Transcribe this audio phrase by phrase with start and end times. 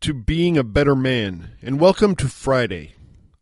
[0.00, 2.94] to Being a Better Man, and welcome to Friday.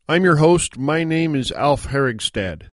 [0.08, 0.76] I'm your host.
[0.76, 2.66] My name is Alf Herigstad.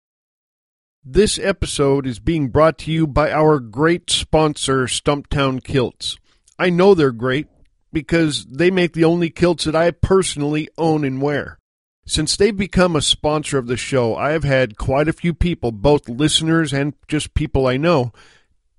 [1.05, 6.17] This episode is being brought to you by our great sponsor, Stumptown Kilts.
[6.59, 7.47] I know they're great
[7.93, 11.59] because they make the only kilts that I personally own and wear.
[12.07, 15.73] Since they've become a sponsor of the show, I have had quite a few people,
[15.73, 18.15] both listeners and just people I know,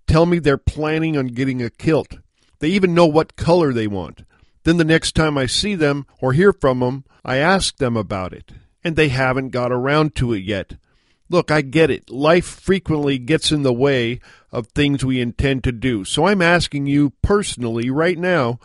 [0.08, 2.18] tell me they're planning on getting a kilt.
[2.58, 4.24] They even know what color they want.
[4.66, 8.34] Then the next time I see them or hear from them, I ask them about
[8.34, 8.52] it,
[8.84, 10.76] and they haven't got around to it yet.
[11.30, 12.10] Look, I get it.
[12.10, 14.20] Life frequently gets in the way
[14.52, 16.04] of things we intend to do.
[16.04, 18.60] So I'm asking you personally right now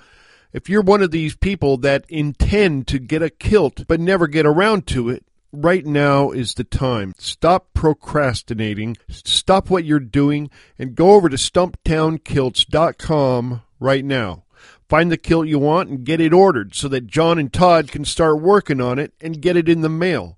[0.53, 4.47] if you're one of these people that intend to get a kilt but never get
[4.47, 7.15] around to it, right now is the time.
[7.19, 14.43] Stop procrastinating, stop what you're doing, and go over to stumptownkilts.com right now.
[14.91, 18.05] Find the kilt you want and get it ordered so that John and Todd can
[18.05, 20.37] start working on it and get it in the mail.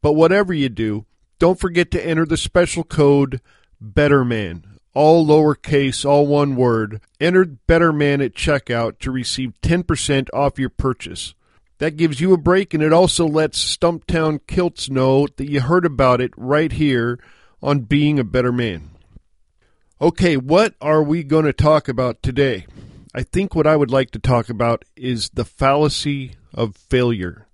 [0.00, 1.04] But whatever you do,
[1.40, 3.40] don't forget to enter the special code
[3.82, 4.62] BETTERMAN,
[4.94, 7.00] all lowercase, all one word.
[7.20, 11.34] Enter BETTERMAN at checkout to receive 10% off your purchase.
[11.78, 15.84] That gives you a break and it also lets Stumptown Kilts know that you heard
[15.84, 17.18] about it right here
[17.60, 18.90] on Being a Better Man.
[20.00, 22.64] Okay, what are we going to talk about today?
[23.14, 27.48] I think what I would like to talk about is the fallacy of failure.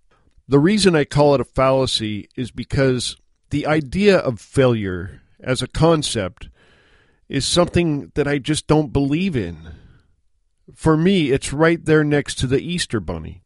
[0.49, 3.17] The reason I call it a fallacy is because
[3.51, 6.49] the idea of failure as a concept
[7.29, 9.59] is something that I just don't believe in.
[10.75, 13.43] For me, it's right there next to the Easter Bunny.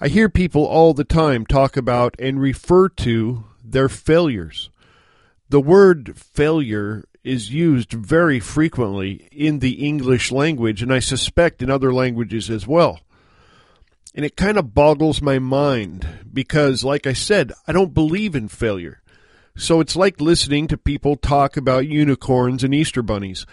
[0.00, 4.70] I hear people all the time talk about and refer to their failures.
[5.48, 11.70] The word failure is used very frequently in the English language, and I suspect in
[11.70, 13.00] other languages as well.
[14.14, 18.48] And it kind of boggles my mind because, like I said, I don't believe in
[18.48, 19.00] failure.
[19.56, 23.44] So it's like listening to people talk about unicorns and Easter bunnies.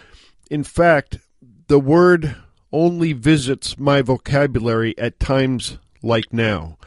[0.50, 1.18] In fact,
[1.66, 2.36] the word
[2.72, 6.78] only visits my vocabulary at times like now,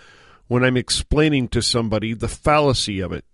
[0.48, 3.26] when I'm explaining to somebody the fallacy of it.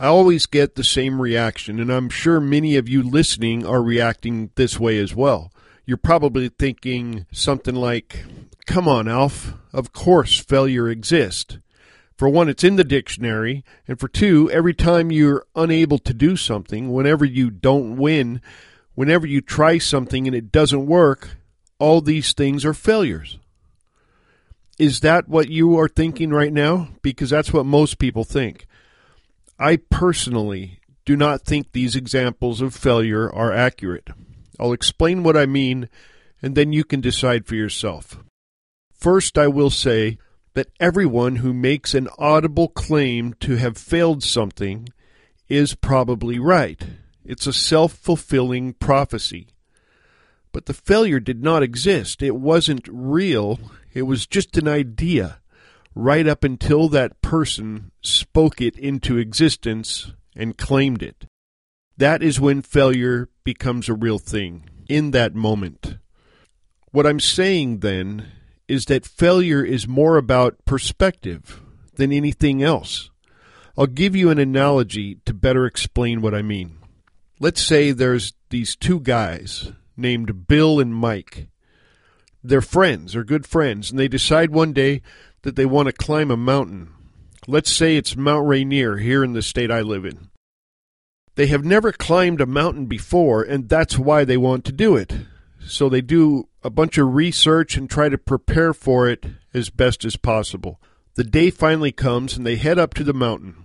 [0.00, 4.48] I always get the same reaction, and I'm sure many of you listening are reacting
[4.54, 5.52] this way as well.
[5.84, 8.24] You're probably thinking something like,
[8.66, 11.58] Come on, Alf, of course failure exists.
[12.16, 16.34] For one, it's in the dictionary, and for two, every time you're unable to do
[16.34, 18.40] something, whenever you don't win,
[18.94, 21.36] whenever you try something and it doesn't work,
[21.78, 23.38] all these things are failures.
[24.78, 26.88] Is that what you are thinking right now?
[27.02, 28.66] Because that's what most people think.
[29.62, 34.08] I personally do not think these examples of failure are accurate.
[34.58, 35.90] I'll explain what I mean,
[36.40, 38.24] and then you can decide for yourself.
[38.90, 40.16] First, I will say
[40.54, 44.88] that everyone who makes an audible claim to have failed something
[45.46, 46.82] is probably right.
[47.22, 49.48] It's a self fulfilling prophecy.
[50.52, 52.22] But the failure did not exist.
[52.22, 53.60] It wasn't real.
[53.92, 55.40] It was just an idea
[55.94, 61.26] right up until that person spoke it into existence and claimed it.
[61.96, 65.98] That is when failure becomes a real thing, in that moment.
[66.92, 68.28] What I'm saying then
[68.68, 71.60] is that failure is more about perspective
[71.94, 73.10] than anything else.
[73.76, 76.78] I'll give you an analogy to better explain what I mean.
[77.38, 81.48] Let's say there's these two guys named Bill and Mike.
[82.42, 85.02] They're friends, they're good friends, and they decide one day
[85.42, 86.92] that they want to climb a mountain.
[87.46, 90.30] Let's say it's Mount Rainier here in the state I live in.
[91.36, 95.14] They have never climbed a mountain before, and that's why they want to do it.
[95.64, 100.04] So they do a bunch of research and try to prepare for it as best
[100.04, 100.80] as possible.
[101.14, 103.64] The day finally comes, and they head up to the mountain.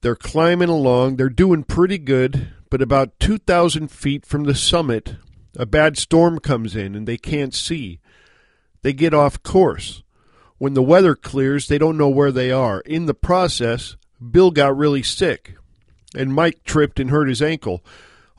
[0.00, 5.16] They're climbing along, they're doing pretty good, but about 2,000 feet from the summit,
[5.56, 8.00] a bad storm comes in and they can't see.
[8.82, 10.02] They get off course.
[10.58, 12.80] When the weather clears, they don't know where they are.
[12.80, 13.96] In the process,
[14.30, 15.56] Bill got really sick,
[16.16, 17.84] and Mike tripped and hurt his ankle.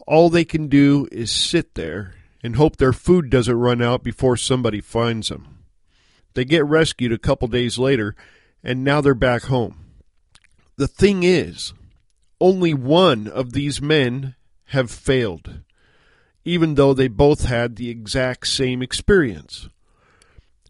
[0.08, 4.38] All they can do is sit there and hope their food doesn't run out before
[4.38, 5.64] somebody finds them.
[6.36, 8.16] They get rescued a couple days later,
[8.64, 9.86] and now they're back home.
[10.78, 11.74] The thing is,
[12.40, 14.36] only one of these men
[14.70, 15.62] have failed,
[16.44, 19.70] even though they both had the exact same experience.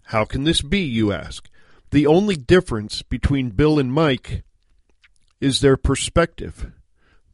[0.09, 1.49] How can this be, you ask?
[1.91, 4.43] The only difference between Bill and Mike
[5.41, 6.71] is their perspective.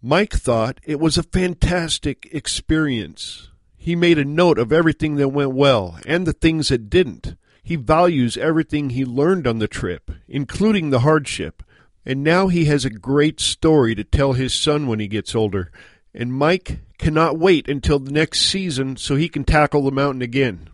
[0.02, 3.50] Mike thought it was a fantastic experience.
[3.78, 7.36] He made a note of everything that went well and the things that didn't.
[7.62, 11.64] He values everything he learned on the trip, including the hardship.
[12.06, 15.72] And now he has a great story to tell his son when he gets older.
[16.14, 20.70] And Mike cannot wait until the next season so he can tackle the mountain again.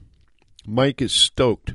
[0.65, 1.73] Mike is stoked.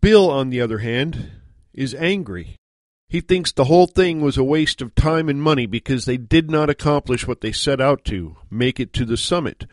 [0.00, 1.30] Bill, on the other hand,
[1.74, 2.56] is angry.
[3.08, 6.50] He thinks the whole thing was a waste of time and money because they did
[6.50, 9.66] not accomplish what they set out to make it to the summit.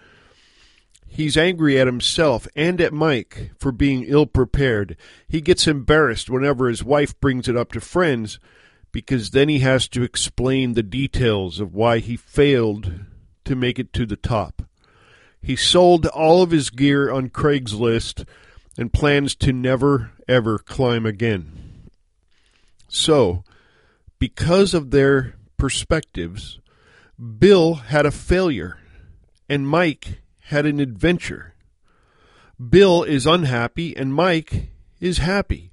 [1.08, 4.98] He's angry at himself and at Mike for being ill prepared.
[5.28, 8.40] He gets embarrassed whenever his wife brings it up to friends
[8.92, 13.06] because then he has to explain the details of why he failed
[13.46, 14.64] to make it to the top.
[15.42, 18.26] He sold all of his gear on Craigslist
[18.80, 21.90] and plans to never, ever climb again.
[22.88, 23.44] So,
[24.20, 26.60] because of their perspectives,
[27.38, 28.78] Bill had a failure
[29.50, 31.56] and Mike had an adventure.
[32.58, 34.70] Bill is unhappy and Mike
[35.02, 35.72] is happy.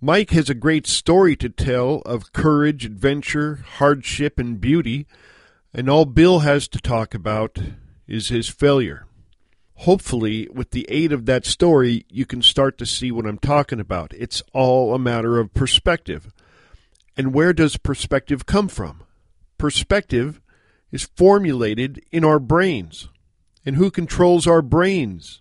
[0.00, 5.06] Mike has a great story to tell of courage, adventure, hardship, and beauty,
[5.72, 7.60] and all Bill has to talk about
[8.08, 9.06] is his failure
[9.82, 13.80] hopefully, with the aid of that story, you can start to see what I'm talking
[13.80, 14.14] about.
[14.16, 16.32] It's all a matter of perspective.
[17.16, 19.02] And where does perspective come from?
[19.58, 20.40] Perspective
[20.92, 23.08] is formulated in our brains.
[23.66, 25.40] And who controls our brains?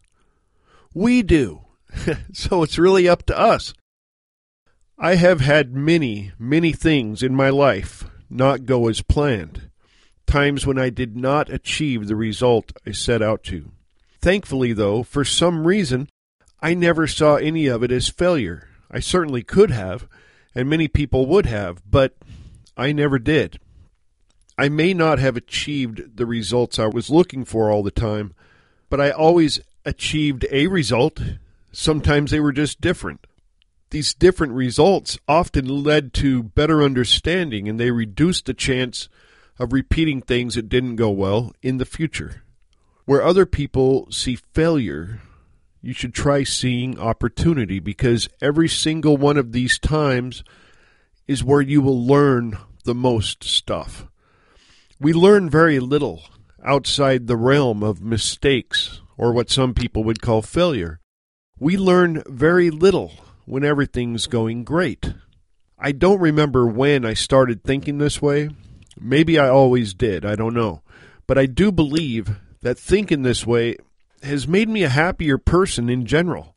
[0.94, 1.62] We do.
[2.34, 3.74] so it's really up to us.
[4.98, 9.70] I have had many, many things in my life not go as planned.
[10.26, 13.72] Times when I did not achieve the result I set out to.
[14.22, 16.08] Thankfully, though, for some reason,
[16.62, 18.68] I never saw any of it as failure.
[18.90, 20.08] I certainly could have,
[20.54, 22.16] and many people would have, but
[22.78, 23.60] I never did.
[24.58, 28.34] I may not have achieved the results I was looking for all the time,
[28.90, 31.20] but I always achieved a result.
[31.72, 33.26] Sometimes they were just different.
[33.90, 39.10] These different results often led to better understanding and they reduced the chance
[39.58, 42.44] of repeating things that didn't go well in the future.
[43.06, 45.22] Where other people see failure,
[45.82, 50.44] you should try seeing opportunity because every single one of these times
[51.28, 54.06] is where you will learn the most stuff.
[55.00, 56.24] We learn very little
[56.64, 61.00] outside the realm of mistakes or what some people would call failure.
[61.60, 63.14] We learn very little
[63.46, 65.14] when everything's going great.
[65.78, 68.50] I don't remember when I started thinking this way.
[69.00, 70.84] Maybe I always did, I don't know.
[71.26, 73.78] But I do believe that thinking this way
[74.24, 76.56] has made me a happier person in general.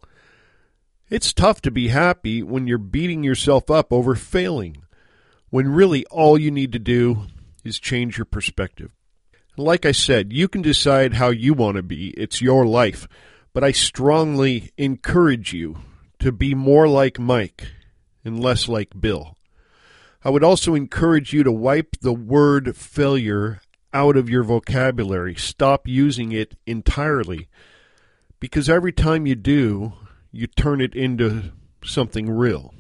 [1.11, 4.79] It's tough to be happy when you're beating yourself up over failing,
[5.51, 7.27] when really all you need to do
[7.63, 8.91] is change your perspective.
[9.57, 13.07] Like I said, you can decide how you want to be, it's your life,
[13.53, 15.79] but I strongly encourage you
[16.19, 17.69] to be more like Mike
[18.25, 19.37] and less like Bill.
[20.25, 23.61] I would also encourage you to wipe the word failure
[23.95, 25.37] out of your vocabulary.
[25.37, 27.49] Stop using it entirely.
[28.41, 29.95] Because every time you do,
[30.33, 31.53] you turn it into
[31.85, 32.75] something real.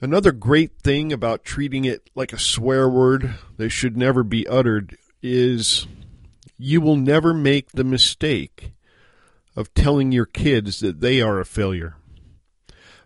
[0.00, 4.98] Another great thing about treating it like a swear word that should never be uttered
[5.22, 5.86] is
[6.58, 8.72] you will never make the mistake
[9.56, 11.96] of telling your kids that they are a failure.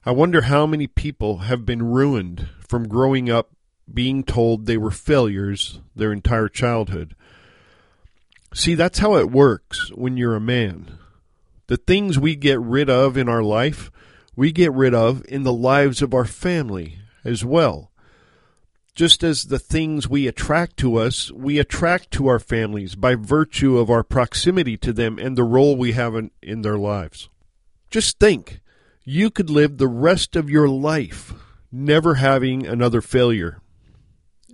[0.04, 3.50] I wonder how many people have been ruined from growing up
[3.92, 7.14] being told they were failures their entire childhood.
[8.58, 10.98] See, that's how it works when you're a man.
[11.68, 13.88] The things we get rid of in our life,
[14.34, 17.92] we get rid of in the lives of our family as well.
[18.96, 23.78] Just as the things we attract to us, we attract to our families by virtue
[23.78, 27.28] of our proximity to them and the role we have in, in their lives.
[27.92, 28.58] Just think,
[29.04, 31.32] you could live the rest of your life
[31.70, 33.60] never having another failure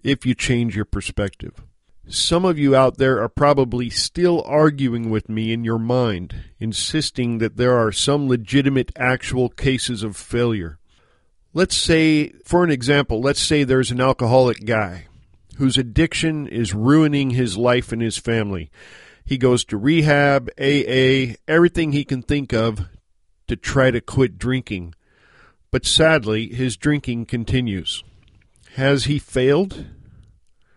[0.02, 1.62] if you change your perspective.
[2.06, 7.38] Some of you out there are probably still arguing with me in your mind, insisting
[7.38, 10.78] that there are some legitimate actual cases of failure.
[11.54, 15.06] Let's say, for an example, let's say there's an alcoholic guy
[15.56, 18.70] whose addiction is ruining his life and his family.
[19.24, 22.86] He goes to rehab, AA, everything he can think of
[23.46, 24.94] to try to quit drinking.
[25.70, 28.04] But sadly, his drinking continues.
[28.74, 29.86] Has he failed?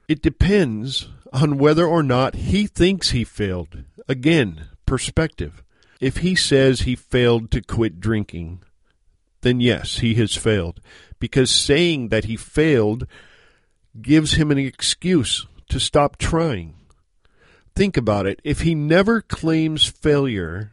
[0.08, 3.84] It depends on whether or not he thinks he failed.
[4.08, 5.64] Again, perspective.
[6.00, 8.64] If he says he failed to quit drinking,
[9.42, 10.80] then yes, he has failed.
[11.20, 13.08] Because saying that he failed
[14.02, 16.76] gives him an excuse to stop trying.
[17.76, 18.40] Think about it.
[18.44, 20.72] If he never claims failure,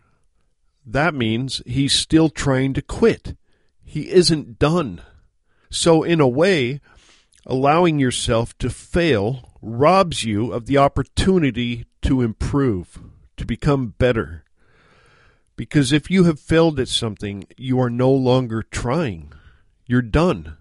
[0.86, 3.36] that means he's still trying to quit.
[3.82, 5.02] He isn't done.
[5.70, 6.80] So, in a way,
[7.46, 13.00] allowing yourself to fail robs you of the opportunity to improve,
[13.36, 14.44] to become better.
[15.56, 19.32] Because if you have failed at something, you are no longer trying.
[19.86, 20.56] You're done.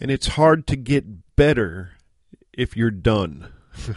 [0.00, 1.92] And it's hard to get better
[2.52, 3.52] if you're done.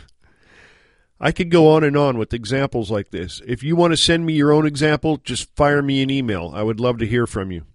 [1.20, 3.42] I could go on and on with examples like this.
[3.48, 6.52] If you want to send me your own example, just fire me an email.
[6.54, 7.66] I would love to hear from you.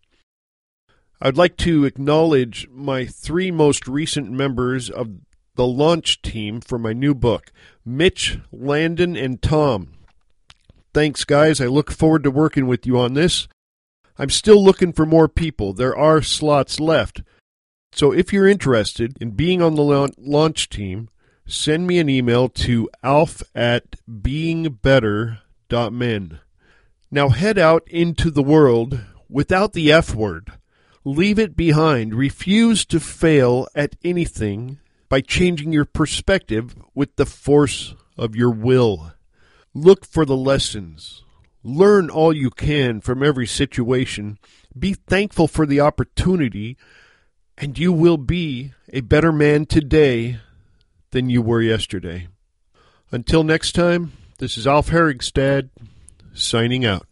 [1.20, 5.10] I'd like to acknowledge my three most recent members of
[5.56, 7.50] the launch team for my new book
[7.84, 9.94] Mitch, Landon, and Tom.
[10.94, 11.60] Thanks, guys.
[11.60, 13.48] I look forward to working with you on this.
[14.16, 15.72] I'm still looking for more people.
[15.72, 17.22] There are slots left.
[17.92, 21.08] So if you're interested in being on the launch team,
[21.46, 26.40] send me an email to alf at beingbetter.men.
[27.10, 30.52] Now head out into the world without the F word.
[31.04, 32.14] Leave it behind.
[32.14, 34.78] Refuse to fail at anything
[35.08, 39.12] by changing your perspective with the force of your will.
[39.74, 41.22] Look for the lessons.
[41.62, 44.38] Learn all you can from every situation.
[44.78, 46.76] Be thankful for the opportunity,
[47.56, 50.40] and you will be a better man today
[51.10, 52.28] than you were yesterday.
[53.10, 55.70] Until next time, this is Alf Herigstad
[56.34, 57.06] signing out.